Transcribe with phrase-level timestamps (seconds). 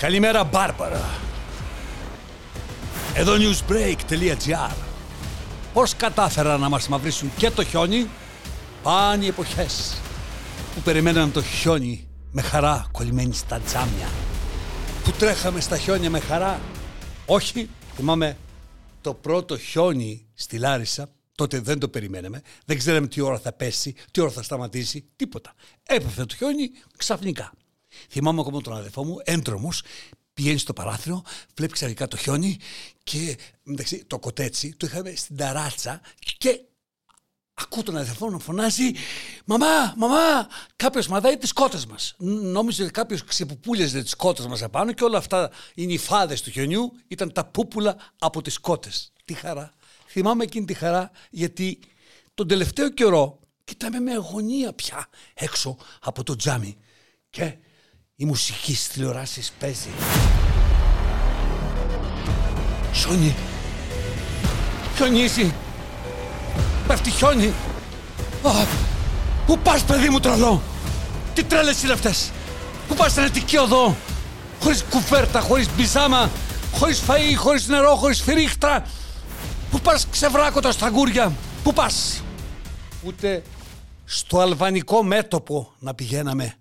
[0.00, 1.18] Καλημέρα Μπάρμπαρα.
[3.14, 4.74] Εδώ newsbreak.gr
[5.72, 8.08] Πώς κατάφερα να μας μαυρίσουν και το χιόνι
[8.82, 10.00] Πάνε οι εποχές
[10.74, 14.08] που περιμέναν το χιόνι με χαρά κολλημένοι στα τζάμια.
[15.04, 16.60] Που τρέχαμε στα χιόνια με χαρά.
[17.26, 18.36] Όχι, θυμάμαι
[19.00, 21.08] το πρώτο χιόνι στη Λάρισα.
[21.34, 22.42] Τότε δεν το περιμέναμε.
[22.64, 25.04] Δεν ξέραμε τι ώρα θα πέσει, τι ώρα θα σταματήσει.
[25.16, 27.52] Τίποτα, έπεφε το χιόνι ξαφνικά
[28.10, 29.82] Θυμάμαι ακόμα τον αδερφό μου, έντρομος,
[30.34, 31.22] πηγαίνει στο παράθυρο,
[31.56, 32.58] βλέπει ξαφνικά το χιόνι
[33.02, 36.00] και μεταξύ, το κοτέτσι το είχαμε στην ταράτσα
[36.38, 36.60] και
[37.54, 38.92] ακούω τον αδερφό να φωνάζει
[39.44, 42.14] «Μαμά, μαμά, κάποιος μαδάει τις κότες μας».
[42.18, 46.92] Νόμιζε ότι κάποιος ξεποπούλιαζε τις κότες μας απάνω και όλα αυτά οι νυφάδες του χιονιού
[47.08, 49.12] ήταν τα πούπουλα από τις κότες.
[49.24, 49.72] Τι χαρά.
[50.06, 51.78] Θυμάμαι εκείνη τη χαρά γιατί
[52.34, 56.76] τον τελευταίο καιρό κοιτάμε με αγωνία πια έξω από το τζάμι
[57.30, 57.56] και
[58.20, 59.88] η μουσική στις τηλεοράσεις παίζει.
[62.92, 63.34] Χιόνι.
[64.96, 65.54] Χιονίζει.
[66.86, 67.52] Πέφτει χιόνι.
[68.42, 68.50] Α,
[69.46, 70.62] πού πας παιδί μου τρελό;
[71.34, 72.30] Τι τρέλες είναι αυτές;
[72.88, 73.96] Πού πας στην Αττική οδό.
[74.60, 76.30] Χωρίς κουφέρτα, χωρίς μπιζάμα,
[76.74, 78.86] χωρίς φαΐ, χωρίς νερό, χωρίς φυρίχτρα.
[79.70, 81.32] Πού πας ξεβράκοντας στα γκούρια.
[81.62, 82.22] Πού πας;
[83.02, 83.42] Ούτε
[84.04, 86.54] στο αλβανικό μέτωπο να πηγαίναμε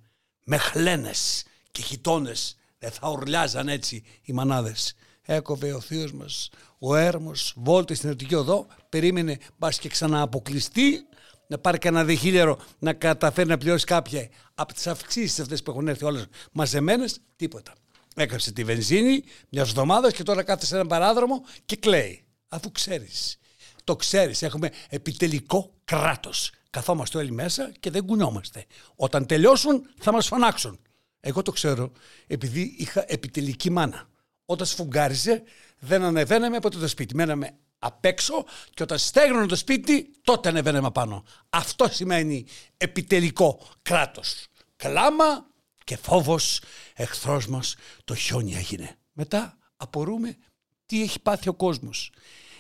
[0.44, 2.58] με χλένες και χιτώνες.
[2.80, 4.94] Δεν θα ορλιάζαν έτσι οι μανάδες.
[5.22, 11.08] Έκοβε ο θείος μας ο έρμος, βόλτες στην Ευτική Οδό, περίμενε μπας και ξανααποκλειστεί,
[11.47, 15.88] να πάρει κανένα διχίλιαρο να καταφέρει να πληρώσει κάποια από τις αυξήσεις αυτές που έχουν
[15.88, 17.73] έρθει όλες μαζεμένες, τίποτα.
[18.16, 22.23] Έκαψε τη βενζίνη μιας εβδομάδας και τώρα κάθεται σε έναν παράδρομο και κλαίει.
[22.47, 23.38] Αφού ξέρεις.
[23.84, 26.52] Το ξέρεις, έχουμε επιτελικό κράτος.
[26.70, 28.66] Καθόμαστε όλοι μέσα και δεν κουνιόμαστε.
[28.95, 30.80] Όταν τελειώσουν θα μας φωνάξουν.
[31.20, 31.92] Εγώ το ξέρω
[32.28, 34.09] επειδή είχα επιτελική μάνα.
[34.45, 35.44] Όταν σφουγγάριζε
[35.80, 37.16] δεν ανεβαίναμε από το σπίτι.
[37.16, 41.24] Μέναμε απ' έξω και όταν στέγνωνε το σπίτι τότε ανεβαίναμε πάνω.
[41.50, 42.46] Αυτό σημαίνει
[42.78, 44.47] επιτελικό κράτος.
[44.75, 45.46] Κλάμα
[45.84, 46.62] και φόβος
[46.94, 48.96] εχθρός μας το χιόνι έγινε.
[49.13, 50.38] Μετά απορούμε
[50.85, 52.12] τι έχει πάθει ο κόσμος.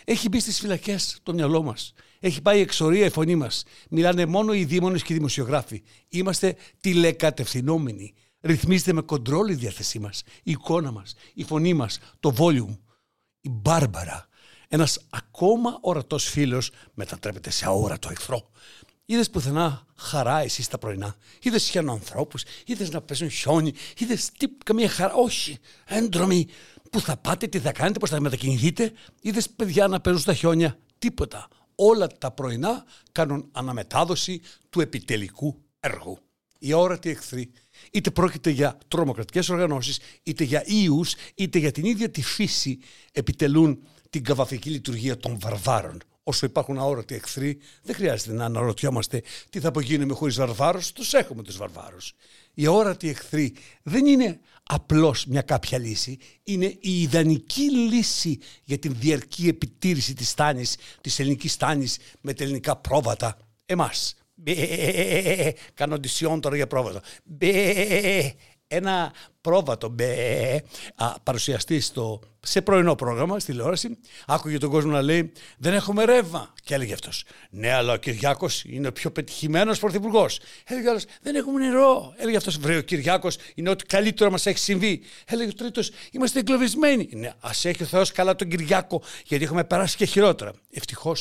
[0.05, 1.93] Έχει μπει στις φυλακές το μυαλό μας.
[2.19, 3.63] Έχει πάει εξορία η φωνή μας.
[3.89, 5.83] Μιλάνε μόνο οι δήμονες και οι δημοσιογράφοι.
[6.09, 8.13] Είμαστε τηλεκατευθυνόμενοι.
[8.41, 12.77] Ρυθμίζεται με κοντρόλ η διάθεσή μας, η εικόνα μας, η φωνή μας, το volume.
[13.41, 14.27] Η Μπάρμπαρα,
[14.67, 18.49] ένας ακόμα ορατός φίλος, μετατρέπεται σε αόρατο εχθρό.
[19.05, 24.89] Είδες πουθενά χαρά εσύ τα πρωινά; Είδες ανθρώπους, είδες να παίζουν χιόνι, είδες τι, καμία
[24.89, 26.47] χαρά; Όχι, έντρομοι.
[26.91, 30.77] Πού θα πάτε, τι θα κάνετε, πώς θα μετακινηθείτε; Είδες παιδιά να παίζουν στα χιόνια;
[30.99, 31.47] Τίποτα.
[31.75, 36.17] Όλα τα πρωινά κάνουν αναμετάδοση του επιτελικού έργου.
[36.59, 37.51] Οι όρατοι εχθροί
[37.91, 42.79] είτε πρόκειται για τρομοκρατικές οργανώσεις, είτε για ίους, είτε για την ίδια τη φύση
[43.11, 46.01] επιτελούν την καβαφική λειτουργία των βαρβάρων.
[46.23, 51.43] Όσο υπάρχουν αόρατοι εχθροί, δεν χρειάζεται να αναρωτιόμαστε τι θα απογίνουμε χωρίς βαρβάρους, τους έχουμε
[51.43, 52.13] τους βαρβάρους.
[52.53, 53.53] Οι αόρατοι εχθροί
[53.83, 60.29] δεν είναι απλώς μια κάποια λύση, είναι η ιδανική λύση για την διαρκή επιτήρηση της
[60.29, 63.37] στάνης, της ελληνικής στάνης με τα ελληνικά πρόβατα.
[63.65, 66.99] Εμάς, Μπε, κάνω οντισιόν τώρα για πρόβατο.
[67.23, 68.33] Μπε,
[68.71, 70.63] ένα πρόβατο μπε,
[70.95, 73.97] α, παρουσιαστή στο, σε πρωινό πρόγραμμα στη τηλεόραση.
[74.27, 76.53] Άκουγε τον κόσμο να λέει Δεν έχουμε ρεύμα.
[76.63, 77.09] Και έλεγε αυτό.
[77.49, 80.25] Ναι, αλλά ο Κυριάκο είναι ο πιο πετυχημένο πρωθυπουργό.
[80.65, 82.13] Έλεγε άλλο Δεν έχουμε νερό.
[82.17, 82.51] Έλεγε αυτό.
[82.59, 85.01] Βρε, ο Κυριάκο είναι ό,τι καλύτερο μα έχει συμβεί.
[85.25, 87.09] Έλεγε ο τρίτο Είμαστε εγκλωβισμένοι.
[87.13, 90.53] Ναι, α έχει ο Θεό καλά τον Κυριάκο, γιατί έχουμε περάσει και χειρότερα.
[90.71, 91.15] Ευτυχώ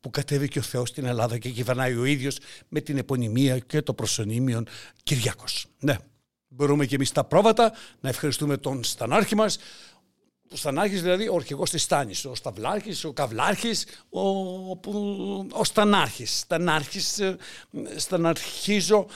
[0.00, 2.38] που κατέβηκε ο Θεός στην Ελλάδα και κυβερνάει ο ίδιος
[2.68, 4.66] με την επωνυμία και το προσωνύμιον
[5.02, 5.66] Κυριάκος.
[5.78, 5.96] Ναι,
[6.48, 9.58] μπορούμε και εμείς τα πρόβατα να ευχαριστούμε τον Στανάρχη μας,
[10.52, 14.20] ο Στανάρχης δηλαδή ο αρχηγός της Στάνης, ο Σταυλάρχης, ο Καυλάρχης, ο,
[15.52, 16.38] ο Στανάρχης.
[16.38, 17.36] Στανάρχης, ε,
[17.96, 19.06] σταναρχίζω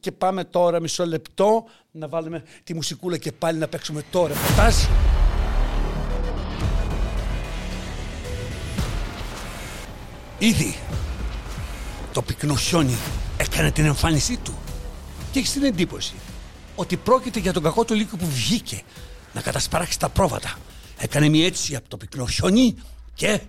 [0.00, 4.34] και πάμε τώρα μισό λεπτό να βάλουμε τη μουσικούλα και πάλι να παίξουμε τώρα.
[4.34, 4.88] Πατάς.
[10.42, 10.76] Ήδη
[12.12, 12.96] το πυκνό χιόνι
[13.36, 14.58] έκανε την εμφάνισή του
[15.32, 16.14] και έχεις την εντύπωση
[16.74, 18.82] ότι πρόκειται για τον κακό του λύκο που βγήκε
[19.32, 20.58] να κατασπαράξει τα πρόβατα.
[20.98, 22.74] Έκανε μια έτσι από το πυκνό χιόνι
[23.14, 23.40] και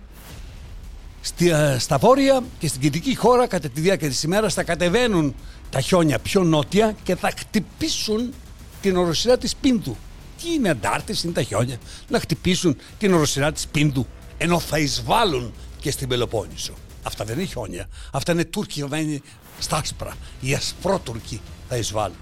[1.20, 5.34] στη, ε, στα βόρεια και στην κεντρική χώρα κατά τη διάρκεια της ημέρας θα κατεβαίνουν
[5.70, 8.32] τα χιόνια πιο νότια και θα χτυπήσουν
[8.80, 9.96] την οροσυρά της Πίνδου.
[10.42, 11.76] Τι είναι αντάρτες, είναι τα χιόνια.
[12.08, 14.06] Να χτυπήσουν την οροσυρά της Πίνδου
[14.38, 16.72] ενώ θα εισβάλλουν και στην Πελοπόννησο.
[17.04, 17.88] Αυτά δεν είναι χιόνια.
[18.12, 19.22] Αυτά είναι Τούρκοι βαίνει
[19.58, 20.16] στα άσπρα.
[20.40, 22.16] Οι ασπρότουρκοι θα εισβάλλουν.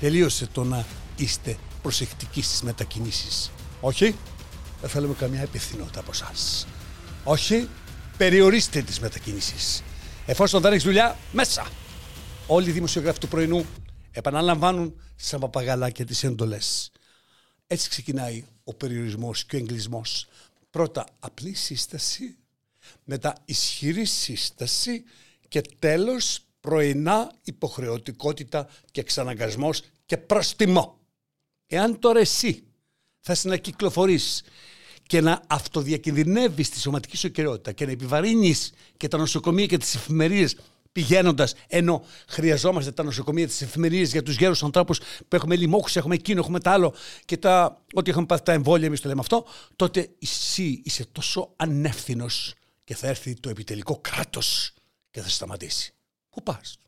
[0.00, 3.50] Τελείωσε το να είστε προσεκτικοί στις μετακινήσεις.
[3.80, 4.16] Όχι,
[4.80, 6.32] δεν θέλουμε καμιά επιθυνότητα από εσά.
[7.24, 7.68] Όχι,
[8.16, 9.82] περιορίστε τις μετακινήσεις.
[10.26, 11.66] Εφόσον δεν έχεις δουλειά, μέσα.
[12.46, 13.66] Όλοι οι δημοσιογράφοι του πρωινού
[14.10, 16.90] επαναλαμβάνουν σαν παπαγαλάκια τις εντολές.
[17.66, 20.26] Έτσι ξεκινάει ο περιορισμός και ο εγκλισμός.
[20.70, 22.36] Πρώτα απλή σύσταση,
[23.04, 25.04] μετά ισχυρή σύσταση
[25.48, 30.98] και τέλος πρωινά υποχρεωτικότητα και εξαναγκασμός και προστιμό.
[31.66, 32.62] Εάν τώρα εσύ
[33.20, 34.42] θα να κυκλοφορείς
[35.02, 39.94] και να αυτοδιακινδυνεύεις τη σωματική σου κυριότητα και να επιβαρύνεις και τα νοσοκομεία και τις
[39.94, 40.56] εφημερίες
[40.92, 46.14] πηγαίνοντας, ενώ χρειαζόμαστε τα νοσοκομεία, τις εφημερίε για τους γέρους ανθρώπους που έχουμε λοιμόχου, έχουμε
[46.14, 46.94] εκείνο, έχουμε τα άλλο
[47.24, 49.46] και τα, ό,τι έχουμε πάθει τα εμβόλια, εμείς το λέμε αυτό,
[49.76, 52.54] τότε εσύ είσαι τόσο ανεύθυνος
[52.88, 54.74] και θα έρθει το επιτελικό κράτος
[55.10, 55.94] και θα σταματήσει.
[56.28, 56.78] Πού πας,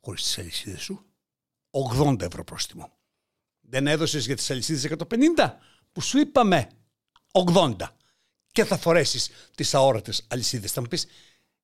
[0.00, 1.04] χωρίς τις αλυσίδες σου,
[1.70, 2.92] 80 ευρώ πρόστιμο.
[3.60, 5.58] Δεν έδωσες για τις αλυσίδες 150
[5.92, 6.70] που σου είπαμε
[7.32, 7.76] 80
[8.52, 10.72] και θα φορέσεις τις αόρατες αλυσίδες.
[10.72, 11.06] Θα μου πεις,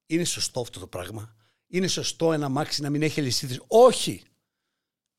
[0.07, 1.37] είναι σωστό αυτό το πράγμα;
[1.67, 4.23] Είναι σωστό ένα μάξι να μην έχει αλυσίδες; Όχι.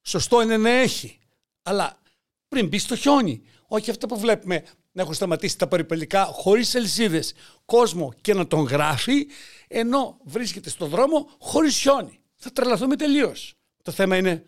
[0.02, 1.20] Σωστό είναι να έχει.
[1.62, 2.02] Αλλά
[2.48, 3.42] πριν μπει στο χιόνι.
[3.68, 4.66] Όχι αυτό που βλέπουμε
[4.98, 7.34] να έχουν σταματήσει τα περιπελικά χωρίς αλυσίδες
[7.66, 9.28] κόσμο και να τον γράφει,
[9.68, 12.20] ενώ βρίσκεται στο δρόμο χωρίς χιόνι.
[12.36, 13.54] Θα τρελαθούμε τελείως.
[13.84, 14.44] Το θέμα είναι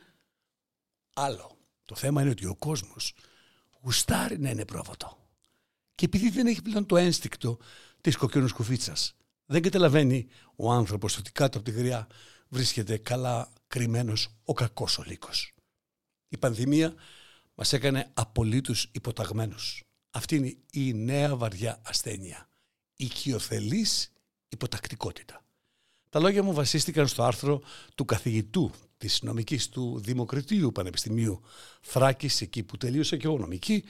[1.13, 1.57] άλλο.
[1.85, 3.13] Το θέμα είναι ότι ο κόσμος
[3.81, 5.17] γουστάρει να είναι πρόβατο.
[5.95, 7.57] Και επειδή δεν έχει πλέον το ένστικτο
[8.01, 12.07] της κοκκίνους κουφίτσας, δεν καταλαβαίνει ο άνθρωπος ότι κάτω από τη γριά
[12.47, 15.53] βρίσκεται καλά κρυμμένος ο κακός ο λύκος.
[16.29, 16.93] Η πανδημία
[17.55, 19.83] μας έκανε απολύτως υποταγμένους.
[20.11, 22.49] Αυτή είναι η νέα βαριά ασθένεια.
[22.95, 24.11] Η οικειοθελής
[24.49, 25.43] υποτακτικότητα.
[26.09, 27.61] Τα λόγια μου βασίστηκαν στο άρθρο
[27.95, 31.41] του καθηγητού της νομικής του Δημοκρατίου Πανεπιστημίου
[31.81, 33.83] Θράκης, εκεί που τελείωσε και ο νομική,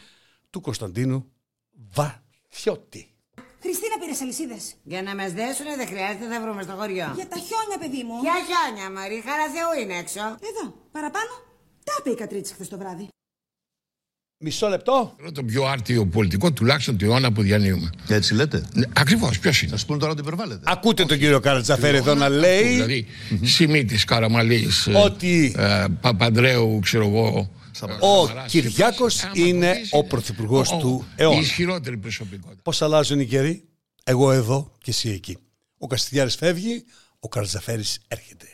[0.49, 1.31] του Κωνσταντίνου
[1.71, 3.13] Βαθιώτη.
[3.61, 4.75] Χριστίνα πήρες αλυσίδες.
[4.83, 7.11] Για να μας δέσουνε δεν χρειάζεται να βρούμε στο χωριό.
[7.15, 8.21] Για τα χιόνια, παιδί μου.
[8.21, 10.19] Ποια χιόνια, Μωρή, χαρά Θεού είναι έξω.
[10.19, 11.31] Εδώ, παραπάνω.
[11.83, 13.07] Τα είπε η Κατρίτσι χθες το βράδυ.
[14.41, 15.15] Μισό λεπτό.
[15.33, 17.89] Το πιο άρτιο πολιτικό τουλάχιστον του αιώνα που διανύουμε.
[18.07, 18.63] Έτσι λέτε.
[18.73, 20.61] Ναι, Ακριβώς, ποιος είναι; Θα σου πούνε τώρα ότι υπερβάλλετε.
[20.65, 23.05] Ακούτε τον κύριο Καρατζαφέρη εδώ να λέει Δηλαδή,
[23.41, 27.27] Σιμίτη, Καραμαλής, Ότι- ε, Παπαντρέου, ξέρω εγώ.
[27.27, 31.39] ο Σαμαράς, Κυριάκος άμα είναι ρωτήσεις, ο πρωθυπουργός ο- του Η αιώνα.
[31.39, 32.61] ισχυρότερη προσωπικότητα.
[32.63, 33.63] Πώς αλλάζουν οι καιροί;
[34.03, 35.37] Εγώ εδώ και εσύ εκεί.
[35.77, 36.83] Ο Καστιδιάρης φεύγει,
[37.19, 38.45] ο Καρατζαφέρης έρχεται.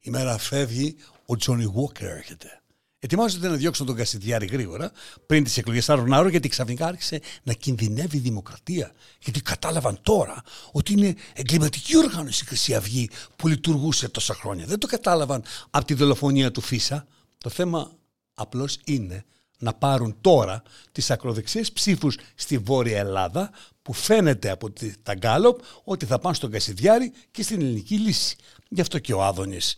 [0.00, 0.96] Η μέρα φεύγει,
[1.26, 2.61] ο Τζόνι Βόκερ έρχεται.
[3.04, 4.92] Ετοιμάζονται να διώξουν τον Κασιδιάρη γρήγορα
[5.26, 8.92] πριν τις εκλογές Άρων γιατί ξαφνικά άρχισε να κινδυνεύει η δημοκρατία.
[9.20, 14.66] Γιατί κατάλαβαν τώρα ότι είναι εγκληματική οργάνωση η Χρυσή Αυγή που λειτουργούσε τόσα χρόνια.
[14.66, 17.06] Δεν το κατάλαβαν από τη δολοφονία του Φίσα.
[17.38, 17.90] Το θέμα
[18.34, 19.24] απλώς είναι
[19.58, 20.62] να πάρουν τώρα
[20.92, 23.50] τις ακροδεξιές ψήφους στη Βόρεια Ελλάδα
[23.82, 28.36] που φαίνεται από τη- τα γκάλοπ ότι θα πάνε στον Κασιδιάρη και στην ελληνική λύση.
[28.68, 29.76] Γι' αυτό και ο Άδωνης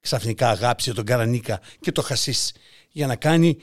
[0.00, 2.52] ξαφνικά αγάπησε τον Καρανίκα και το Χασίς
[2.90, 3.56] για να κάνει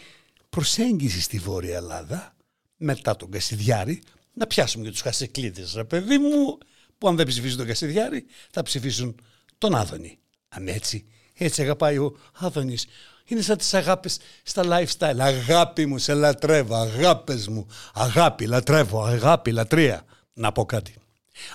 [0.50, 2.36] προσέγγιση στη Βόρεια Ελλάδα
[2.78, 4.02] μετά τον Κασιδιάρη
[4.34, 6.58] να πιάσουμε και τους Χασικλίδες ρε παιδί μου
[6.98, 9.16] που αν δεν ψηφίσουν τον Κασιδιάρη θα ψηφίσουν
[9.58, 10.20] τον Άδωνη.
[10.50, 12.86] Αν έτσι, έτσι αγαπάει ο Άδωνης.
[13.26, 15.20] Είναι σαν τις αγάπες στα lifestyle.
[15.20, 17.68] Αγάπη μου, σε λατρεύω, αγάπες μου.
[17.94, 20.06] Αγάπη, λατρεύω, αγάπη, λατρεία.
[20.34, 20.96] Να πω κάτι.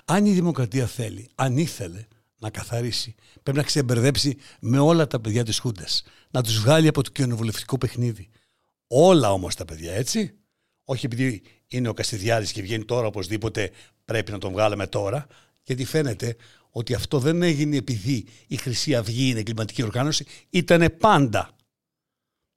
[0.05, 2.07] Αν η δημοκρατία θέλει, αν ήθελε
[2.43, 6.03] να καθαρίσει, πρέπει να ξεμπερδέψει με όλα τα παιδιά της Χούντας.
[6.31, 8.29] Να τους βγάλει από το κοινοβουλευτικό παιχνίδι.
[8.87, 10.35] Όλα όμως τα παιδιά, έτσι.
[10.85, 13.71] Όχι επειδή είναι ο Καστιδιάρης και βγαίνει τώρα οπωσδήποτε
[14.05, 15.27] πρέπει να τον βγάλουμε τώρα.
[15.63, 16.37] Γιατί φαίνεται
[16.71, 20.27] ότι αυτό δεν έγινε επειδή η Χρυσή Αυγή είναι εγκληματική οργάνωση.
[20.51, 21.51] Ήτανε πάντα.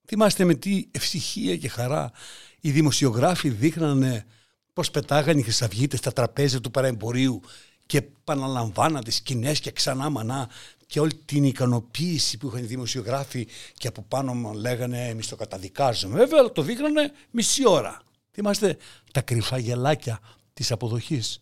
[0.07, 2.11] Θυμάστε με τι ευτυχία και χαρά
[2.59, 4.25] οι δημοσιογράφοι δείχνανε
[4.73, 7.41] πώς πετάγανε οι χρυσαυγίτες στα τραπέζια του παραεμπορίου
[7.85, 10.49] και επαναλαμβάναν τις σκηνές και ξανά μανά
[10.87, 15.35] και όλη την ικανοποίηση που είχαν οι δημοσιογράφοι και από πάνω μου λέγανε εμείς το
[15.35, 16.17] καταδικάζουμε.
[16.17, 18.01] Βέβαια το δείχνανε μισή ώρα.
[18.31, 18.77] Θυμάστε
[19.11, 20.19] τα κρυφά γελάκια
[20.53, 21.41] της αποδοχής.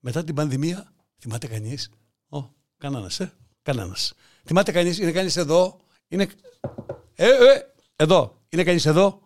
[0.00, 1.90] Μετά την πανδημία, θυμάται κανείς;
[2.28, 2.44] Ω,
[2.78, 4.14] κανένας, ε, κανένας.
[4.44, 6.28] Θυμάται κανείς, είναι κανείς εδώ; Είναι...
[7.14, 8.40] Ε, ε, εδώ.
[8.48, 9.20] Είναι κανείς εδώ;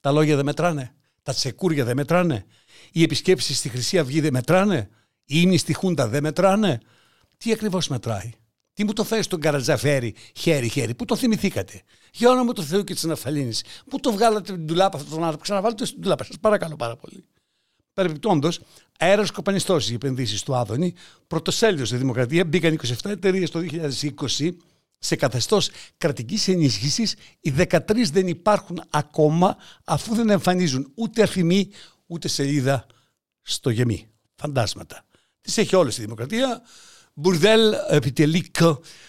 [0.00, 0.94] Τα λόγια δεν μετράνε.
[1.22, 2.46] Τα τσεκούρια δεν μετράνε.
[2.92, 4.90] Οι επισκέψεις στη Χρυσή Αυγή δεν μετράνε.
[5.26, 6.80] Οι ήμνοι στη Χούντα δεν μετράνε;
[7.36, 8.30] Τι ακριβώς μετράει;
[8.72, 10.94] Τι μου το φέρει στον Καρατζαφέρη χέρι-χέρι.
[10.94, 13.52] Πού το θυμηθήκατε; Για όνομα του Θεού και της Ναφθαλίνη.
[13.90, 15.42] Πού το βγάλατε την τουλάπα αυτόν τον άνθρωπο.
[15.42, 16.24] Ξαναβάλτε στην τουλάπα.
[16.24, 17.24] Σας παρακαλώ πάρα πολύ.
[17.94, 18.48] Παρεμπιπτόντω,
[18.98, 20.94] αέρας κοπανιστώσεις οι επενδύσεις του Άδωνη,
[21.26, 24.56] πρωτοσέλιδος στη Δημοκρατία, μπήκαν 27 εταιρείες το 2020
[24.98, 31.70] σε καθεστώς κρατικής ενίσχυσης, οι 13 δεν υπάρχουν ακόμα αφού δεν εμφανίζουν ούτε αφημί
[32.06, 32.86] ούτε σελίδα
[33.42, 34.06] στο γεμί.
[34.34, 35.04] Φαντάσματα.
[35.44, 36.62] Τις έχει όλες η δημοκρατία.
[37.14, 38.56] Μπουρδέλ, επιτελίκ,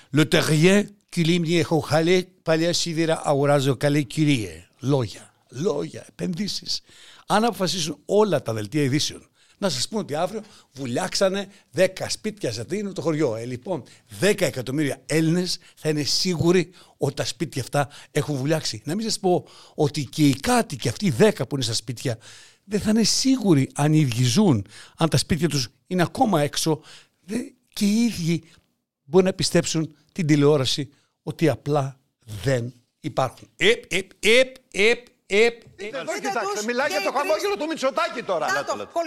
[0.09, 4.67] λεωτεριέ, κυλίμνη έχω χαλέ, παλιά σίδερα αγοράζω καλέ κυρίε.
[4.79, 6.81] Λόγια, λόγια, επενδύσεις.
[7.27, 10.41] Αν αποφασίσουν όλα τα δελτία ειδήσεων να σας πούμε ότι αύριο
[10.73, 13.35] βουλιάξανε 10 σπίτια σε είναι το χωριό.
[13.35, 13.83] Ε, λοιπόν,
[14.21, 18.81] 10 εκατομμύρια Έλληνες θα είναι σίγουροι ότι τα σπίτια αυτά έχουν βουλιάξει.
[18.85, 22.17] Να μην σας πω ότι και οι κάτοικοι αυτοί οι 10 που είναι στα σπίτια
[22.65, 24.65] δεν θα είναι σίγουροι αν οι ίδιοι ζουν,
[24.97, 26.81] αν τα σπίτια τους είναι ακόμα έξω
[27.73, 28.43] και οι ίδιοι
[29.03, 30.89] μπορεί να πιστέψουν την τηλεόραση
[31.23, 31.99] ότι απλά
[32.43, 33.47] δεν υπάρχουν.
[33.57, 38.47] Επ, επ, επ, επ, επ, εδώ, κοιτάξτε, μιλάει για το χαμόγελο του Μητσοτάκη τώρα.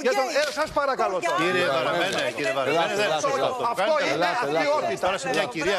[0.02, 1.44] Για το, ε, σας παρακαλώ τώρα.
[1.44, 3.04] Κύριε Βαρamenέ, κύριε Βαρamenέ,
[3.70, 5.06] αυτό είναι αθλειότητα.
[5.06, 5.78] Τώρα σε μια κυρία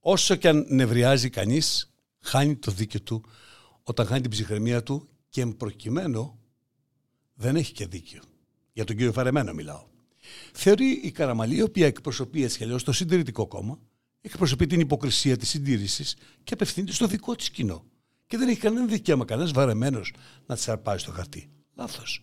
[0.00, 3.24] Όσο και αν νευριάζει κανείς, χάνει το δίκιο του
[3.82, 6.39] όταν χάνει την ψυχραιμία του και προκειμένου
[7.40, 8.20] δεν έχει και δίκιο.
[8.72, 9.84] Για τον κύριο Βαρεμένο μιλάω.
[10.52, 13.78] Θεωρεί η Καραμαλή, η οποία εκπροσωπεί έτσι αλλιώς το συντηρητικό κόμμα,
[14.20, 17.84] εκπροσωπεί την υποκρισία της συντήρησης και απευθύνεται στο δικό της κοινό
[18.26, 20.12] και δεν έχει κανένα δικαίωμα κανένας βαρεμένος
[20.46, 21.50] να της αρπάζει στο χαρτί.
[21.74, 22.22] Λάθος.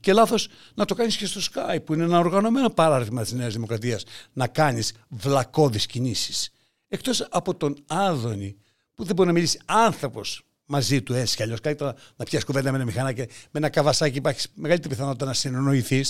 [0.00, 3.52] Και λάθος να το κάνεις και στο Skype, που είναι ένα οργανωμένο παράδειγμα της Νέας
[3.52, 6.50] Δημοκρατίας, να κάνεις βλακώδεις κινήσεις.
[6.88, 8.56] Εκτός από τον Άδωνη,
[8.94, 11.60] που δεν μπορεί να μιλήσει άνθρωπος μαζί του έτσι κι αλλιώς.
[11.60, 16.04] Καλύτερα να πιάσεις κουβέντα με ένα μηχανάκι, με ένα καβασάκι, υπάρχει μεγαλύτερη πιθανότητα να συνεννοηθεί.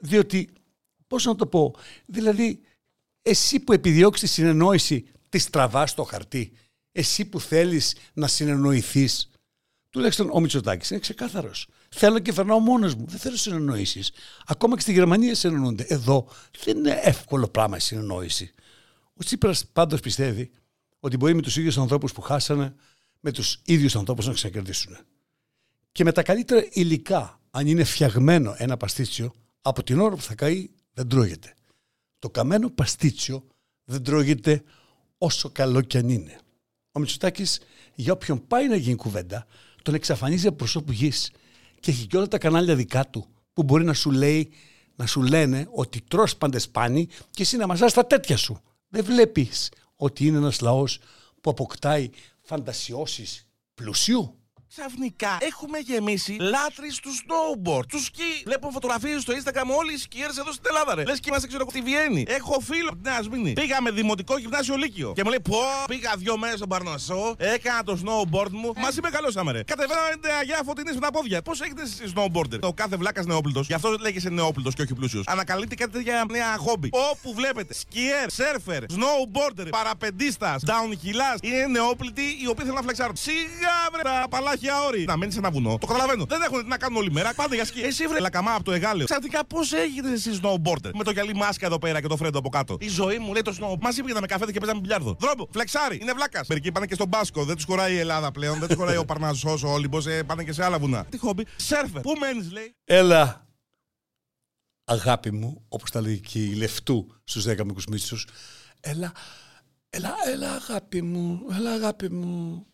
[0.00, 0.50] Διότι,
[1.06, 1.74] πώς να το πω,
[2.06, 2.60] δηλαδή,
[3.22, 6.52] εσύ που επιδιώξεις τη συνεννόηση, τη τραβά στο χαρτί
[6.96, 9.30] εσύ που θέλεις να συνεννοηθείς,
[9.90, 11.68] τουλάχιστον ο Μητσοτάκης είναι ξεκάθαρος.
[11.88, 13.06] Θέλω και περνάω μόνος μου.
[13.08, 14.10] Δεν θέλω συνεννοήσεις.
[14.46, 15.84] Ακόμα και στη Γερμανία συνεννοούνται.
[15.88, 16.28] Εδώ
[16.64, 18.54] δεν είναι εύκολο πράγμα η συνεννόηση.
[19.14, 20.50] Ο Τσίπρας πάντως πιστεύει
[21.00, 22.74] ότι μπορεί με τους ίδιους ανθρώπους που χάσανε,
[23.24, 24.96] με τους ίδιους ανθρώπους να ξεκερδίσουν.
[25.92, 30.34] Και με τα καλύτερα υλικά, αν είναι φτιαγμένο ένα παστίτσιο, από την ώρα που θα
[30.34, 31.54] καεί δεν τρώγεται.
[32.18, 33.46] Το καμένο παστίτσιο
[33.84, 34.62] δεν τρώγεται
[35.18, 36.38] όσο καλό κι αν είναι.
[36.92, 37.60] Ο Μητσοτάκης,
[37.94, 39.46] για όποιον πάει να γίνει κουβέντα,
[39.82, 41.30] τον εξαφανίζει από προσώπου γης
[41.80, 44.52] και έχει και όλα τα κανάλια δικά του που μπορεί να σου λέει,
[44.96, 48.60] να σου λένε ότι τρως παντεσπάνι και εσύ να μαζάς τα τέτοια σου.
[48.88, 50.98] Δεν βλέπεις ότι είναι ένας λαός
[51.40, 52.10] που αποκτάει
[52.44, 54.38] φαντασιώσεις πλουσιού
[54.76, 58.32] ξαφνικά έχουμε γεμίσει λάτρε του snowboard, τους σκι.
[58.44, 60.94] Βλέπω φωτογραφίες στο Instagram όλοι οι σκιέρες εδώ στην Ελλάδα.
[60.94, 61.04] Ρε.
[61.04, 62.24] Λες και είμαστε ξέρω στη Βιέννη.
[62.28, 63.52] Έχω φίλο από την Νέα Σμήνη.
[63.52, 65.12] Πήγαμε δημοτικό γυμνάσιο Λύκειο.
[65.12, 68.72] Και μου λέει Πω, πήγα δύο μέρες στον Παρνασσό, έκανα το snowboard μου.
[68.76, 69.62] Μα είπε καλό άμερε.
[69.62, 71.42] Κατεβαίνετε αγιά φωτεινή με τα πόδια.
[71.42, 73.66] Πώς έχετε εσείς snowboarder; Το κάθε βλάκας νεόπλητος.
[73.66, 75.26] Γι' αυτό λέγεσαι νεόπλητος και όχι πλούσιος.
[75.26, 76.88] Ανακαλύπτει κάτι για νέα χόμπι.
[77.10, 83.16] Όπου βλέπετε σκιέρ, σερφερ, snowboarder, παραπεντίστας, downhillers είναι νεόπλητοι οι οποίοι θέλουν να φλεξάρουν.
[83.16, 85.04] Σιγά βρε τα παλάχια για όρη.
[85.04, 85.78] Να μένεις σε ένα βουνό.
[85.78, 86.24] Το καταλαβαίνω.
[86.24, 87.34] Δεν έχουν τι να κάνουν όλη μέρα.
[87.34, 87.80] Πάντα για σκι.
[87.80, 89.06] Εσύ βρε λακαμά από το εγάλεο.
[89.06, 92.48] Ξαφνικά πώς έγινε εσύ snowboarder; Με το γυαλί μάσκα εδώ πέρα και το φρέντο από
[92.48, 92.76] κάτω.
[92.80, 93.76] Η ζωή μου λέει το snow.
[93.80, 95.16] Μαζί πήγαμε με καφέ και παίζαμε μπιλιάρδο.
[95.20, 96.46] Δρόμπο, φλεξάρι, είναι βλάκας.
[96.48, 97.44] Μερικοί πάνε και στον Μπάσκο.
[97.44, 98.58] Δεν τους χωράει η Ελλάδα πλέον.
[98.58, 100.06] Δεν τους χωράει ο Παρνάζο ο Όλυμπος.
[100.06, 101.04] Ε, πάνε και σε άλλα βουνά.
[101.04, 101.46] Τι χόμπι.
[101.56, 102.00] Σέρφερ.
[102.00, 103.46] Πού μένεις λέει; Έλα.
[104.84, 108.16] Αγάπη μου, όπως τα λέει και η Λεφτού στους 10 μικρούς μίσου.
[108.80, 109.12] Έλα,
[109.90, 112.66] έλα, έλα αγάπη μου, έλα αγάπη μου.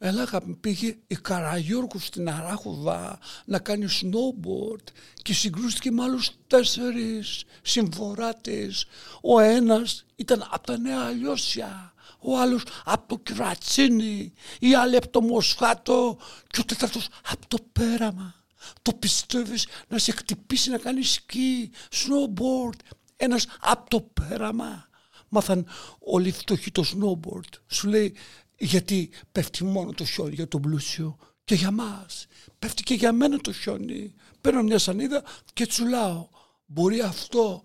[0.00, 4.84] Έλα, πήγε η Καραγιώργου στην Αράχουδα να κάνει snowboard
[5.22, 8.86] και συγκρούστηκε με άλλους τέσσερις συμφοράτες.
[9.22, 15.08] Ο ένας ήταν από τα Νέα Αλλιώσια, ο άλλος από το Κρατσίνι, η άλλη από
[15.08, 18.34] το Μοσχάτο και ο τέταρτος από το Πέραμα.
[18.82, 22.78] Το πιστεύεις να σε χτυπήσει να κάνεις σκι, snowboard,
[23.16, 24.88] ένας από το Πέραμα.
[25.28, 25.66] Μάθαν
[25.98, 27.58] όλοι φτωχοί το snowboard.
[27.66, 28.16] Σου λέει
[28.58, 32.26] γιατί πέφτει μόνο το χιόνι για τον πλούσιο και για μας.
[32.58, 34.14] Πέφτει και για μένα το χιόνι.
[34.40, 35.22] Παίρνω μια σανίδα
[35.52, 36.28] και τσουλάω.
[36.66, 37.62] Μπορεί αυτό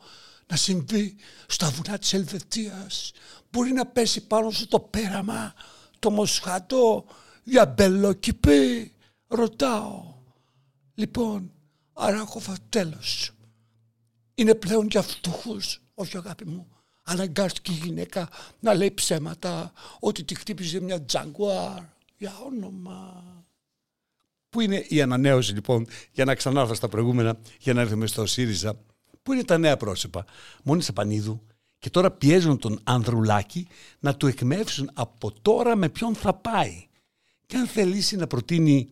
[0.47, 1.15] να συμβεί
[1.47, 3.11] στα βουνά της Ελβετίας.
[3.49, 5.53] Μπορεί να πέσει πάνω στο το πέραμα,
[5.99, 7.05] το μοσχάτο,
[7.43, 8.95] για μπελοκυπή.
[9.27, 10.13] Ρωτάω.
[10.93, 11.51] Λοιπόν,
[11.93, 13.31] Αράκοφα τέλος.
[14.35, 16.67] Είναι πλέον για φτωχούς, όχι αγάπη μου
[17.03, 18.29] αναγκάστηκε η γυναίκα
[18.59, 21.81] να λέει ψέματα ότι τη χτύπησε μια τζαγκουάρ
[22.17, 23.23] για όνομα.
[24.49, 28.79] Πού είναι η ανανέωση λοιπόν για να ξανάρθω στα προηγούμενα για να έρθουμε στο ΣΥΡΙΖΑ.
[29.23, 30.25] Πού είναι τα νέα πρόσωπα.
[30.63, 31.45] Μόνη Σαπανίδου
[31.79, 33.67] και τώρα πιέζουν τον Ανδρουλάκη
[33.99, 36.87] να του εκμεύσουν από τώρα με ποιον θα πάει.
[37.45, 38.89] Και αν θελήσει να προτείνει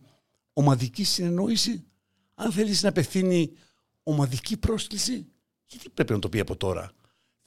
[0.52, 1.84] ομαδική συνεννόηση,
[2.34, 3.52] αν θελήσει να απευθύνει
[4.02, 5.26] ομαδική πρόσκληση,
[5.66, 7.01] γιατί πρέπει να το πει από τώρα; Θα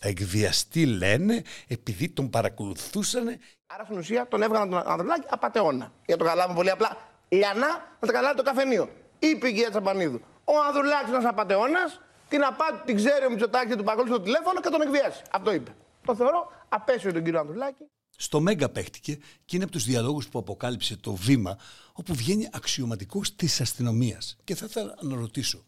[0.08, 3.28] εκβιαστεί λένε επειδή τον παρακολουθούσαν.
[3.68, 5.92] Άρα στην ουσία τον έβγαλαν τον Ανδρουλάκη απαταιώνα.
[6.06, 6.98] Για να το καταλάβουμε πολύ απλά.
[7.30, 7.68] Λιανά
[8.00, 8.90] να τα καταλάβει το καφενείο.
[9.20, 10.22] Είπε η κυρία Τσαπανίδου.
[10.44, 14.62] Ο Ανδρουλάκης είναι ένας απαταιώνας, την απάτη την ξέρει ο Μητσοτάκης, του παρακολουθεί στο τηλέφωνο
[14.62, 15.22] και τον εκβιάσει.
[15.32, 15.76] Αυτό είπε.
[16.06, 17.84] Το θεωρώ απέσιο τον κύριο Ανδρουλάκη.
[18.18, 21.58] Στο Μέγκα παίχτηκε και είναι από τους διαλόγους που αποκάλυψε το βήμα,
[21.94, 24.38] όπου βγαίνει αξιωματικός της αστυνομίας.
[24.44, 25.66] Και θα ήθελα να ρωτήσω,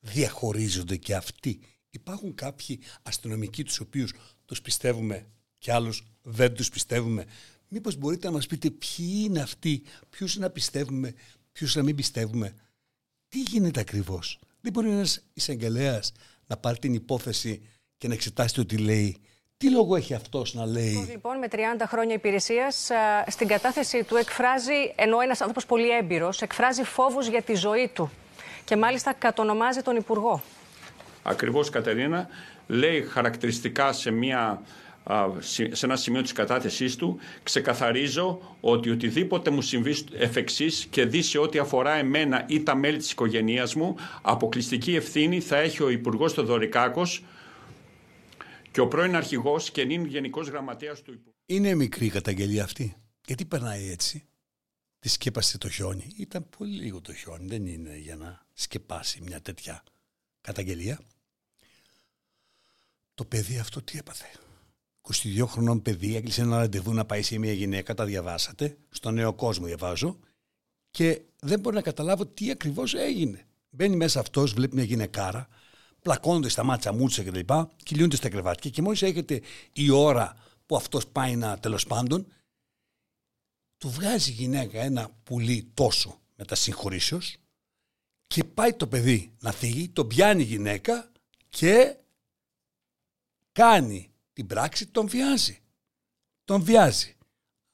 [0.00, 1.60] διαχωρίζονται και αυτοί.
[1.90, 4.12] Υπάρχουν κάποιοι αστυνομικοί τους οποίους
[4.44, 5.26] τους πιστεύουμε
[5.58, 7.24] και άλλους δεν τους πιστεύουμε.
[7.68, 11.14] Μήπως μπορείτε να μας πείτε ποιοι είναι αυτοί, ποιους να πιστεύουμε,
[11.52, 12.54] ποιους να μην πιστεύουμε.
[13.28, 16.12] Τι γίνεται ακριβώς; Δεν μπορεί ένας εισαγγελέας
[16.46, 17.62] να πάρει την υπόθεση
[17.96, 19.16] και να εξετάσει το τι λέει.
[19.56, 22.90] Τι λόγο έχει αυτός να λέει; Λοιπόν, με 30 χρόνια υπηρεσίας,
[23.26, 28.10] στην κατάθεση του εκφράζει, ενώ ένας άνθρωπος πολύ έμπειρος, εκφράζει φόβους για τη ζωή του.
[28.64, 30.42] Και μάλιστα κατονομάζει τον Υπουργό.
[31.22, 32.28] Ακριβώς, Κατερίνα,
[32.66, 34.62] λέει χαρακτηριστικά σε μια
[35.72, 41.22] σε ένα σημείο της κατάθεσής του ξεκαθαρίζω ότι οτιδήποτε μου συμβεί εφ' εξής και δει
[41.22, 45.88] σε ό,τι αφορά εμένα ή τα μέλη της οικογένειάς μου αποκλειστική ευθύνη θα έχει ο
[45.88, 47.24] Υπουργός Θεοδωρικάκος
[48.70, 51.34] και ο πρώην αρχηγός και νυν γενικός γραμματέας του Υπουργού.
[51.46, 52.96] Είναι μικρή η καταγγελία αυτή.
[53.26, 54.24] Γιατί περνάει έτσι;
[54.98, 56.12] Τη σκέπασε το χιόνι.
[56.16, 57.46] Ήταν πολύ λίγο το χιόνι.
[57.46, 59.82] Δεν είναι για να σκεπάσει μια τέτοια
[60.40, 61.00] καταγγελία.
[63.14, 64.26] Το παιδί αυτό τι έπαθε;
[65.00, 69.34] 22 χρονών παιδί έκλεισε ένα ραντεβού να πάει σε μια γυναίκα, τα διαβάσατε, στο νέο
[69.34, 70.18] κόσμο διαβάζω,
[70.90, 73.46] και δεν μπορεί να καταλάβω τι ακριβώς έγινε.
[73.70, 75.48] Μπαίνει μέσα αυτός, βλέπει μια γυναικάρα,
[76.02, 77.54] πλακώνονται στα μάτσα μούτσα κτλ.
[77.82, 79.40] Κυλιούνται στα κρεβάτια και μόλις έρχεται
[79.72, 82.26] η ώρα που αυτός πάει να τέλος πάντων,
[83.78, 87.36] του βγάζει η γυναίκα ένα πουλί τόσο με τα συγχωρήσεως
[88.30, 91.12] και πάει το παιδί να φύγει, τον πιάνει η γυναίκα
[91.48, 91.96] και
[93.52, 95.62] κάνει την πράξη τον βιάζει.
[96.44, 97.16] Τον βιάζει.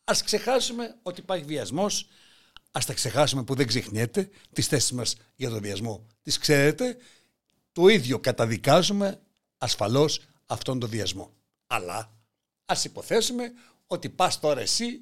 [0.05, 2.09] Ας ξεχάσουμε ότι υπάρχει βιασμός,
[2.71, 6.97] ας τα ξεχάσουμε που δεν ξεχνιέται, τις θέσεις μας για τον βιασμό τις ξέρετε,
[7.73, 9.23] το ίδιο καταδικάζουμε
[9.59, 11.33] ασφαλώς αυτόν τον βιασμό.
[11.66, 12.12] Αλλά
[12.64, 13.53] ας υποθέσουμε
[13.87, 15.01] ότι πας τώρα εσύ,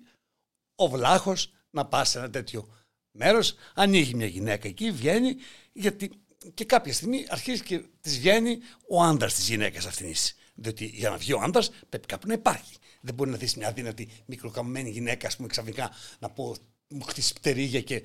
[0.74, 2.68] ο βλάχος, να πας σε ένα τέτοιο
[3.14, 5.36] μέρος, ανοίγει μια γυναίκα εκεί, βγαίνει,
[5.72, 6.10] γιατί
[6.54, 10.36] και κάποια στιγμή αρχίζει και της βγαίνει ο άντρας της γυναίκας αυτής.
[10.54, 12.76] Διότι για να βγει ο άντρας πρέπει κάπου να υπάρχει.
[13.00, 16.56] Δεν μπορεί να δεις μια αδύνατη μικροκαμμένη γυναίκα, ας πούμε, ξαφνικά να πω
[16.88, 18.02] μου χτίσει πτερίγια και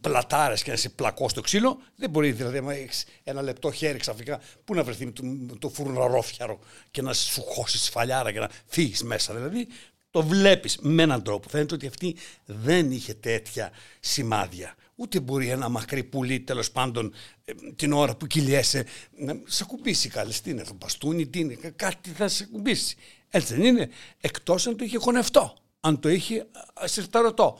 [0.00, 1.78] πλατάρες και να σε πλακώ στο ξύλο.
[1.96, 5.22] Δεν μπορεί δηλαδή, να έχεις ένα λεπτό χέρι ξαφνικά, πού να βρεθείς το,
[5.58, 6.58] το φουρναρόφιαρο
[6.90, 9.34] και να σου χώσεις σφαλιάρα και να φύγεις μέσα.
[9.34, 9.68] Δηλαδή
[10.10, 11.48] το βλέπεις με έναν τρόπο.
[11.48, 14.74] Φαίνεται ότι αυτή δεν είχε τέτοια σημάδια.
[14.94, 17.12] Ούτε μπορεί ένα μακρύ πουλί τέλος πάντων
[17.44, 20.32] ε, την ώρα που κυλιέσαι να σε ακουμπήσει καλή.
[20.42, 22.96] Τι είναι, το μπαστούνι, τι είναι, κάτι θα σε ακουμπήσει.
[23.28, 23.88] Έτσι δεν είναι.
[24.20, 25.56] Εκτός αν το είχε χωνευτό.
[25.80, 26.46] Αν το είχε
[26.84, 27.58] συρταρωτό.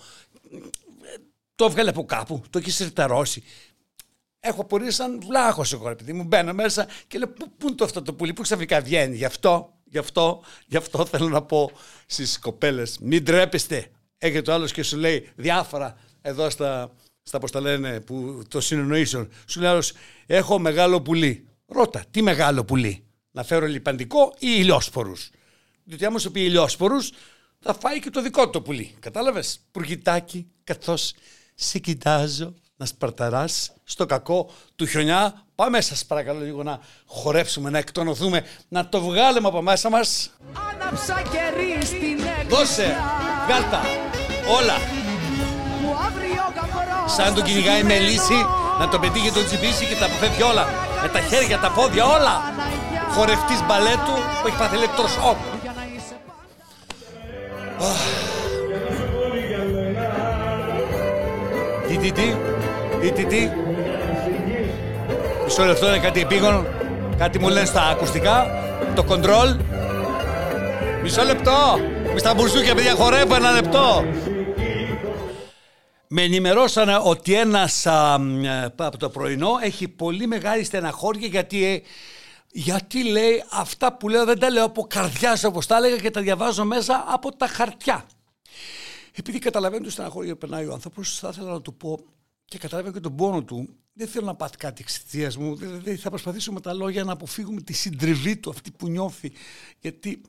[1.55, 3.43] Το έβγαλε από κάπου, το είχε συρταρώσει.
[4.41, 7.85] Έχω απορίε σαν βλάχος εγώ, επειδή μου μπαίνω μέσα και λέω πού, πού είναι το
[7.85, 11.71] αυτό το πουλί, πού ξαφνικά βγαίνει; Γι' αυτό, γι' αυτό, γι' αυτό θέλω να πω
[12.07, 13.91] στις κοπέλες, μην τρέπεστε.
[14.19, 18.61] Έχει το άλλος και σου λέει διάφορα εδώ στα, στα πώς τα λένε, που, το
[18.61, 19.29] συνεννοήσεων.
[19.47, 19.79] Σου λέει
[20.27, 21.49] έχω μεγάλο πουλί.
[21.67, 25.31] Ρώτα, τι μεγάλο πουλί; Να φέρω λιπαντικό ή ηλιόσπορους;
[25.85, 27.11] Διότι άμα σου πει ηλιόσπορους,
[27.59, 28.95] θα φάει και το δικό του το πουλί.
[29.01, 31.15] Κατάλαβες, πουργητάκι, καθώς
[31.55, 35.43] σε κοιτάζω να σπαρταράς στο κακό του χιονιά.
[35.55, 40.31] Πάμε σας παρακαλώ λίγο να χορέψουμε, να εκτονωθούμε, να το βγάλουμε από μέσα μας.
[40.71, 42.97] Άναψα κερί στην Δώσε,
[43.47, 43.81] βγάλτα,
[44.59, 44.77] όλα.
[47.07, 48.47] Σαν τον κυνηγάει με λύση,
[48.79, 50.67] να τον πετύχει τον τσιμπήσει και τα αποφεύγει όλα.
[51.03, 52.53] Με τα χέρια, τα πόδια, όλα.
[53.11, 55.37] Χορευτής μπαλέτου που έχει πάθει ηλεκτροσόκ.
[61.89, 62.35] Τι, τι, τι,
[63.01, 63.51] τι, τι, τι.
[65.45, 66.67] Μισό λεπτό είναι κάτι επίγον.
[67.17, 68.47] Κάτι μου λένε στα ακουστικά.
[68.95, 69.57] Το κοντρόλ.
[71.03, 71.79] Μισό λεπτό.
[72.13, 74.05] Μη στα μπουρζούκια, παιδιά, χορεύω ένα λεπτό.
[76.09, 77.87] Με ενημερώσανε ότι ένας
[78.77, 81.83] από το πρωινό έχει πολύ μεγάλη στεναχώρια γιατί, ε,
[82.53, 86.21] γιατί λέει αυτά που λέω δεν τα λέω από καρδιάς όπως τα έλεγα και τα
[86.21, 88.05] διαβάζω μέσα από τα χαρτιά.
[89.19, 91.99] Επειδή καταλαβαίνω το στεναχώρια που περνάει ο άνθρωπος θα ήθελα να του πω
[92.49, 95.57] και καταλαβαίνω και τον πόνο του δεν θέλω να πάθει κάτι εξαιτίας μου.
[95.57, 99.33] Δηλαδή θα προσπαθήσω με τα λόγια να αποφύγουμε τη συντριβή του, αυτή που νιώθει.
[99.81, 100.21] Γιατί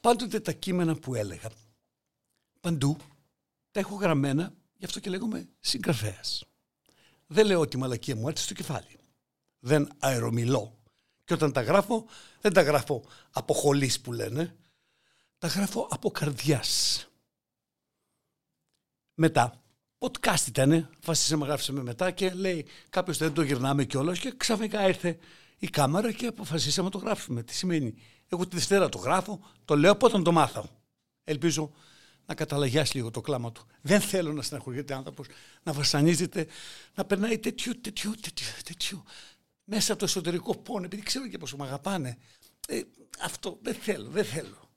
[0.00, 1.50] πάντοτε τα κείμενα που έλεγα
[2.60, 2.96] παντού
[3.70, 6.44] τα έχω γραμμένα Γι' αυτό και λέγομαι συγγραφέας.
[7.26, 8.98] Δεν λέω ότι η μαλακία μου έρθει στο κεφάλι.
[9.58, 10.78] Δεν αερομιλώ.
[11.24, 12.06] Και όταν τα γράφω,
[12.40, 14.56] δεν τα γράφω από χολής που λένε,
[15.38, 17.06] τα γράφω από καρδιάς.
[19.14, 19.62] Μετά,
[19.98, 25.18] podcast ήταν, φασίσαμε, γράψαμε μετά και λέει κάποιος δεν το γυρνάμε κιόλας και ξαφνικά ήρθε
[25.58, 27.42] η κάμερα και αποφασίσαμε να το γράψουμε.
[27.42, 27.94] Τι σημαίνει,
[28.28, 30.64] εγώ τη Δευτέρα το γράφω, το λέω από όταν το μάθω.
[31.24, 31.70] Ελπίζω
[32.26, 33.66] να καταλαγιάσει λίγο το κλάμα του.
[33.80, 35.26] Δεν θέλω να στεναχωριέται άνθρωπος,
[35.62, 36.46] να βασανίζεται,
[36.94, 39.04] να περνάει τέτοιο, τέτοιο, τέτοιο, τέτοιο
[39.70, 42.18] μέσα από το εσωτερικό πόνο, επειδή ξέρω και πόσο με αγαπάνε.
[42.68, 42.80] Ε,
[43.20, 44.67] αυτό δεν θέλω, δεν θέλω.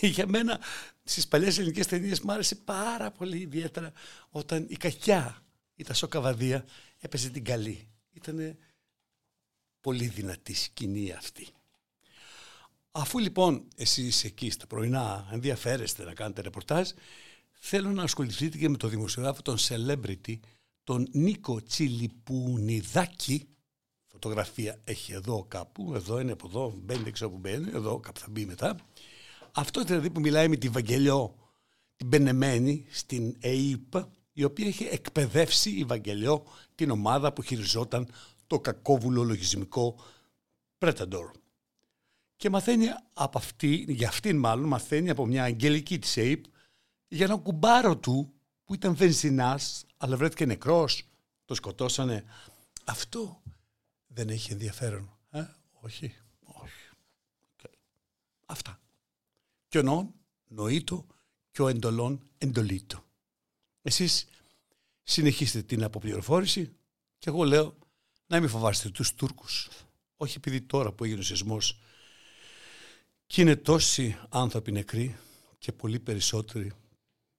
[0.00, 0.60] Ε, για μένα
[1.04, 3.92] στις παλιές ελληνικές ταινίες μου άρεσε πάρα πολύ ιδιαίτερα
[4.30, 5.42] όταν η κακιά,
[5.74, 6.64] η Τασό Καβαδία,
[6.98, 7.88] έπαιζε την καλή.
[8.12, 8.58] Ήταν
[9.80, 11.46] πολύ δυνατή σκηνή αυτή.
[12.90, 16.90] Αφού λοιπόν εσείς εκεί στα πρωινά ενδιαφέρεστε να κάνετε ρεπορτάζ,
[17.52, 20.38] θέλω να ασχοληθείτε και με το δημοσιογράφο, τον celebrity,
[20.84, 23.48] τον Νίκο Τσιλιπουνιδάκη.
[24.06, 28.26] Φωτογραφία έχει εδώ κάπου, εδώ είναι από εδώ, μπαίνει έξω που μπαίνει, εδώ κάπου θα
[28.30, 28.76] μπει μετά.
[29.58, 31.34] Αυτό δηλαδή που μιλάει με τη Βαγγελιό,
[31.96, 33.94] την πενεμένη στην ΕΙΠ,
[34.32, 38.12] η οποία έχει εκπαιδεύσει η Βαγγελιό την ομάδα που χειριζόταν
[38.46, 40.00] το κακόβουλο λογισμικό
[40.78, 41.30] Predator.
[42.36, 46.44] Και μαθαίνει από αυτή, για αυτήν μάλλον, μαθαίνει από μια αγγελική της ΕΙΠ
[47.08, 48.32] για ένα κουμπάρο του
[48.64, 51.08] που ήταν βενζινάς, αλλά βρέθηκε νεκρός,
[51.44, 52.24] το σκοτώσανε.
[52.84, 53.42] Αυτό
[54.06, 55.18] δεν έχει ενδιαφέρον.
[55.30, 55.44] Ε;
[55.80, 56.88] Όχι, όχι.
[58.46, 58.80] Αυτά.
[59.68, 60.14] Κι ονόν,
[60.48, 61.06] νοήτο
[61.50, 63.04] και ο εντολών εντολίτο.
[63.82, 64.26] Εσείς
[65.02, 66.72] συνεχίστε την αποπληροφόρηση
[67.18, 67.78] και εγώ λέω
[68.26, 69.68] να μην φοβάστε τους Τούρκους.
[70.16, 71.78] Όχι επειδή τώρα που έγινε ο σεισμός
[73.26, 75.16] και είναι τόσοι άνθρωποι νεκροί
[75.58, 76.72] και πολύ περισσότεροι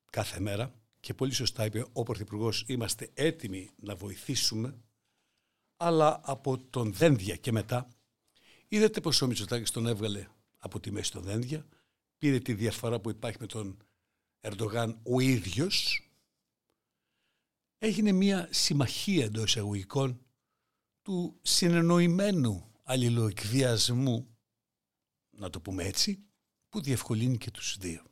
[0.09, 4.77] κάθε μέρα και πολύ σωστά είπε ο Πρωθυπουργός, είμαστε έτοιμοι να βοηθήσουμε
[5.77, 7.87] αλλά από τον Δένδια και μετά
[8.67, 11.67] είδατε πως ο Μητσοτάκης τον έβγαλε από τη μέση των Δένδια
[12.19, 13.77] πήρε τη διαφορά που υπάρχει με τον
[14.41, 16.10] Ερντογάν ο ίδιος
[17.77, 20.25] έγινε μια συμμαχία εντός εισαγωγικών
[21.01, 24.38] του συνεννοημένου αλληλοεκβιασμού
[25.29, 26.23] να το πούμε έτσι
[26.69, 28.03] που διευκολύνει και τους δύο.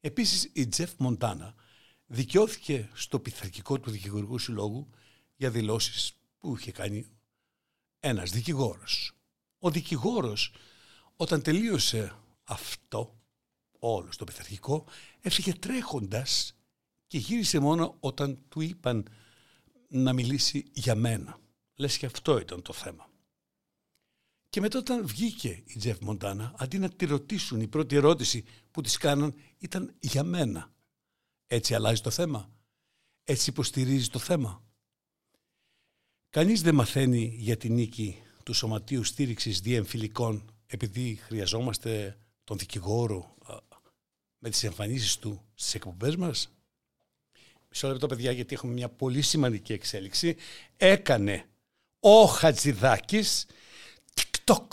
[0.00, 1.54] Επίσης η Τζεφ Μοντάνα
[2.06, 4.90] δικαιώθηκε στο πειθαρχικό του δικηγορικού συλλόγου
[5.36, 7.06] για δηλώσεις που είχε κάνει
[8.00, 9.12] ένας δικηγόρος.
[9.58, 10.52] Ο δικηγόρος
[11.16, 13.20] όταν τελείωσε αυτό
[13.78, 14.84] όλο στο πειθαρχικό
[15.20, 16.56] έφυγε τρέχοντας
[17.06, 19.08] και γύρισε μόνο όταν του είπαν
[19.88, 21.38] να μιλήσει για μένα.
[21.74, 23.10] Λες και αυτό ήταν το θέμα.
[24.48, 28.80] Και μετά όταν βγήκε η Τζεφ Μοντάνα, αντί να τη ρωτήσουν, η πρώτη ερώτηση που
[28.80, 30.74] της κάναν ήταν για μένα.
[31.46, 32.50] Έτσι αλλάζει το θέμα.
[33.24, 34.64] Έτσι υποστηρίζει το θέμα.
[36.30, 43.34] Κανείς δεν μαθαίνει για την νίκη του Σωματείου Στήριξης Διεμφυλικών επειδή χρειαζόμαστε τον δικηγόρο
[44.38, 46.50] με τις εμφανίσεις του στις εκπομπές μας.
[47.68, 50.36] Μισό λεπτό παιδιά γιατί έχουμε μια πολύ σημαντική εξέλιξη.
[50.76, 51.48] Έκανε
[52.00, 53.46] ο Χατζηδάκης
[54.14, 54.66] TikTok.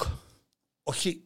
[0.84, 1.24] Όχι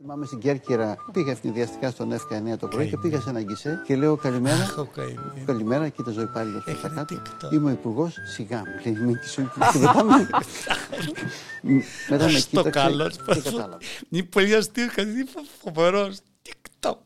[0.00, 3.82] Θυμάμαι στην Κέρκυρα, πήγα ευνηδιαστικά στον ΕΦΚΑ 9 το πρωί και πήγα σε ένα γκισέ
[3.86, 4.74] και λέω καλημέρα.
[5.46, 7.20] καλημέρα, κοίταζε ο υπάλληλος που θα κάτω.
[7.52, 8.64] Είμαι ο υπουργός, σιγά μου.
[8.84, 9.50] Λέει, μην τη σου
[12.08, 13.78] Μετά με κοίταξε και κατάλαβα.
[14.08, 15.10] Είναι πολύ αστείο, κάτι
[15.62, 16.18] φοβερός.
[16.48, 16.96] TikTok.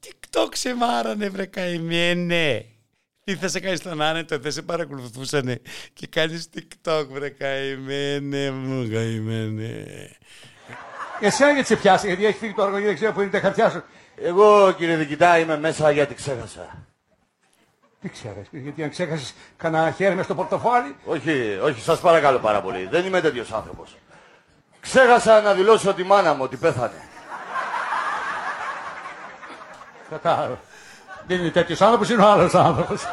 [0.00, 2.64] TikTok σε μάρανε, βρε καημένε.
[3.24, 5.60] Τι θα σε κάνεις στον άνετο, δεν σε παρακολουθούσανε
[5.92, 9.86] και κάνεις TikTok, βρε καημένε μου, καημένε.
[11.20, 13.40] Εσύ αν γιατί σε πιάσει, γιατί έχει φύγει το αργό δεν ξέρω που είναι τα
[13.40, 13.82] χαρτιά σου.
[14.16, 16.68] Εγώ κύριε Δικητά είμαι μέσα γιατί ξέχασα.
[18.00, 20.96] Τι ξέχασες, γιατί αν ξέχασες κανένα χέρι μες στο πορτοφόλι.
[21.04, 22.86] Όχι, όχι, σας παρακαλώ πάρα πολύ.
[22.90, 23.96] Δεν είμαι τέτοιος άνθρωπος.
[24.80, 27.02] Ξέχασα να δηλώσω τη μάνα μου ότι πέθανε.
[30.10, 30.58] Κατάλαβα.
[31.26, 33.08] Δεν είναι τέτοιος άνθρωπος, είναι ο άλλος άνθρωπος.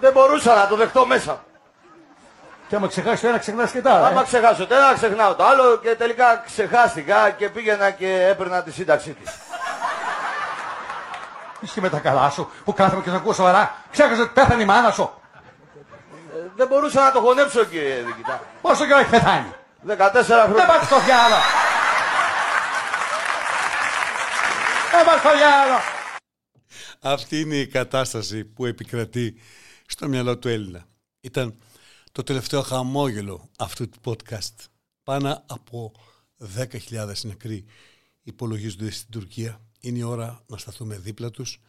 [0.00, 1.44] Δεν μπορούσα να το δεχτώ μέσα.
[2.70, 4.06] Και άμα ξεχάσει το ένα, ξεχνάς και τα άλλα.
[4.06, 4.24] Άμα ε.
[4.24, 9.12] ξεχάσω το ένα, ξεχνάω το άλλο και τελικά ξεχάστηκα και πήγαινα και έπαιρνα τη σύνταξή
[9.12, 9.30] τη.
[11.60, 13.74] Είσαι με τα καλά σου που κάθομαι και να ακούω σοβαρά.
[13.90, 15.10] Ξέχασε ότι πέθανε η μάνα σου.
[16.34, 18.42] Ε, δεν μπορούσα να το χωνέψω κύριε Δικητά.
[18.60, 19.52] Πόσο καιρό έχει πεθάνει;
[19.86, 20.54] 14 χρόνια.
[20.54, 21.36] Δεν πάτε στο διάλο.
[24.92, 25.78] Δεν πάτε στο διάλο.
[27.00, 29.40] Αυτή είναι η κατάσταση που επικρατεί
[29.86, 30.84] στο μυαλό του Έλληνα.
[31.20, 31.58] Ήταν
[32.12, 34.54] το τελευταίο χαμόγελο αυτού του podcast.
[35.02, 35.92] Πάνω από
[36.56, 37.64] 10.000 νεκροί
[38.22, 39.60] υπολογίζονται στην Τουρκία.
[39.80, 41.60] Είναι η ώρα να σταθούμε δίπλα τους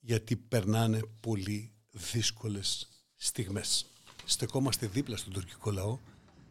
[0.00, 3.86] γιατί περνάνε πολύ δύσκολες στιγμές.
[4.24, 5.98] Στεκόμαστε δίπλα στον τουρκικό λαό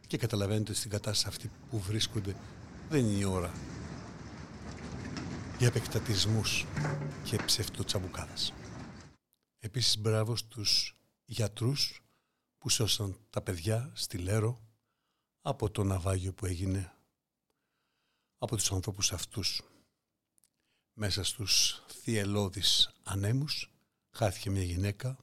[0.07, 2.35] και καταλαβαίνετε στην κατάσταση αυτή που βρίσκονται
[2.89, 3.51] δεν είναι η ώρα
[5.57, 6.65] για επεκτατισμούς
[7.23, 8.53] και ψευτοτσαμπουκάδες.
[9.59, 12.03] Επίσης μπράβο στους γιατρούς
[12.59, 14.59] που σώσαν τα παιδιά στη Λέρο
[15.41, 16.93] από το ναυάγιο που έγινε
[18.37, 19.61] από τους ανθρώπους αυτούς.
[20.93, 23.71] Μέσα στους θυελώδεις ανέμους
[24.11, 25.17] χάθηκε μια γυναίκα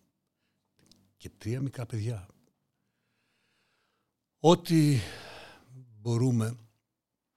[1.16, 2.28] και τρία μικρά παιδιά.
[4.38, 5.00] Ό,τι
[6.00, 6.56] μπορούμε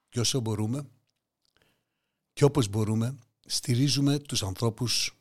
[0.08, 0.90] και όσο μπορούμε
[2.32, 5.14] και όπως μπορούμε στηρίζουμε τους ανθρώπους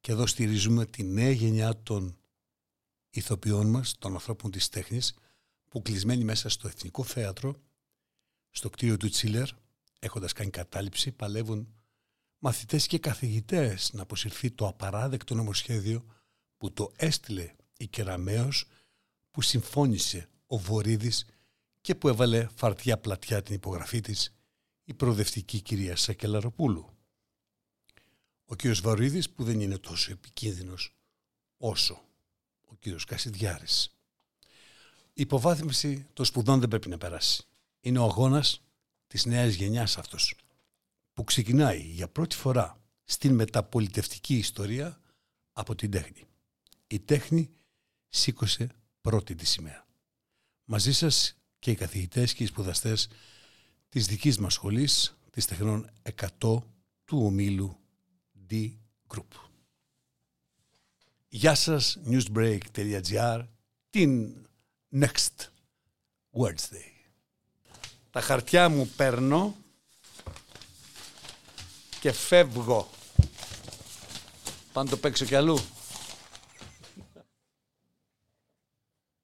[0.00, 2.19] και εδώ στηρίζουμε τη νέα γενιά των
[3.10, 5.14] ηθοποιών μας, των ανθρώπων της τέχνης
[5.68, 7.60] που κλεισμένοι μέσα στο Εθνικό Θέατρο,
[8.50, 9.48] στο κτίριο του Τσίλερ,
[9.98, 11.74] έχοντας κάνει κατάληψη, παλεύουν
[12.38, 16.04] μαθητές και καθηγητές να αποσυρθεί το απαράδεκτο νομοσχέδιο
[16.56, 18.66] που το έστειλε η Κεραμέως
[19.30, 21.26] που συμφώνησε ο Βορύδης
[21.80, 24.34] και που έβαλε φαρτιά πλατιά την υπογραφή της
[24.84, 26.88] η προοδευτική κυρία Σακελαροπούλου.
[28.44, 30.96] Ο κύριος Βορύδης που δεν είναι τόσο επικίνδυνος
[31.56, 32.04] όσο
[32.70, 33.94] ο κύριος Κασιδιάρης.
[35.12, 37.44] Η υποβάθμιση των σπουδών δεν πρέπει να περάσει.
[37.80, 38.62] Είναι ο αγώνας
[39.06, 40.34] της νέας γενιάς αυτός
[41.12, 45.00] που ξεκινάει για πρώτη φορά στην μεταπολιτευτική ιστορία
[45.52, 46.26] από την τέχνη.
[46.86, 47.50] Η τέχνη
[48.08, 48.68] σήκωσε
[49.00, 49.86] πρώτη τη σημαία.
[50.64, 53.08] Μαζί σας και οι καθηγητές και οι σπουδαστές
[53.88, 56.62] της δικής μας σχολής, της τεχνών 100
[57.04, 57.76] του ομίλου
[58.50, 58.72] D
[59.08, 59.49] Group.
[61.32, 63.40] Γεια σας, newsbreak.gr,
[63.90, 64.34] την
[65.00, 65.46] Next
[66.32, 66.90] Wednesday.
[68.10, 69.56] Τα χαρτιά μου παίρνω
[72.00, 72.90] και φεύγω.
[74.72, 75.58] Πάνω το παίξω κι αλλού.